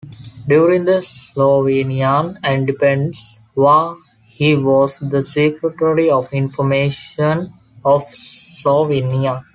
[0.47, 7.53] During the Slovenian Independence War he was the Secretary of Information
[7.85, 9.43] of Slovenia.